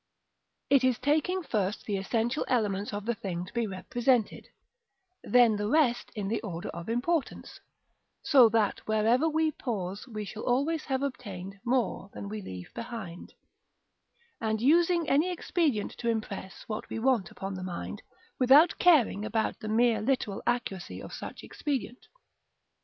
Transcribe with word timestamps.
It 0.71 0.83
is 0.83 0.97
taking 0.97 1.43
first 1.43 1.85
the 1.85 1.95
essential 1.97 2.43
elements 2.47 2.91
of 2.91 3.05
the 3.05 3.13
thing 3.13 3.45
to 3.45 3.53
be 3.53 3.67
represented, 3.67 4.47
then 5.23 5.57
the 5.57 5.67
rest 5.67 6.11
in 6.15 6.27
the 6.27 6.41
order 6.41 6.69
of 6.69 6.89
importance 6.89 7.59
(so 8.23 8.49
that 8.49 8.79
wherever 8.87 9.29
we 9.29 9.51
pause 9.51 10.07
we 10.07 10.25
shall 10.25 10.41
always 10.41 10.85
have 10.85 11.03
obtained 11.03 11.59
more 11.63 12.09
than 12.15 12.29
we 12.29 12.41
leave 12.41 12.73
behind), 12.73 13.35
and 14.39 14.59
using 14.59 15.07
any 15.07 15.29
expedient 15.31 15.91
to 15.99 16.09
impress 16.09 16.63
what 16.65 16.89
we 16.89 16.97
want 16.97 17.29
upon 17.29 17.53
the 17.53 17.61
mind, 17.61 18.01
without 18.39 18.79
caring 18.79 19.23
about 19.23 19.59
the 19.59 19.69
mere 19.69 20.01
literal 20.01 20.41
accuracy 20.47 20.99
of 20.99 21.13
such 21.13 21.43
expedient. 21.43 22.07